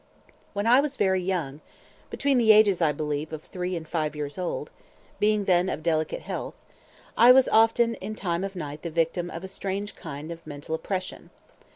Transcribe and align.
When 0.53 0.65
I 0.65 0.79
was 0.79 0.95
very 0.97 1.21
young 1.21 1.61
(between 2.09 2.39
the 2.39 2.51
ages, 2.51 2.81
I 2.81 2.91
believe, 2.91 3.31
of 3.31 3.43
three 3.43 3.75
and 3.75 3.87
five 3.87 4.15
years 4.15 4.35
old), 4.39 4.71
being 5.19 5.45
then 5.45 5.69
of 5.69 5.83
delicate 5.83 6.21
health, 6.21 6.55
I 7.15 7.31
was 7.31 7.47
often 7.47 7.93
in 7.93 8.15
time 8.15 8.43
of 8.43 8.55
night 8.55 8.81
the 8.81 8.89
victim 8.89 9.29
of 9.29 9.43
a 9.43 9.47
strange 9.47 9.95
kind 9.95 10.31
of 10.31 10.47
mental 10.47 10.73
oppression. 10.73 11.29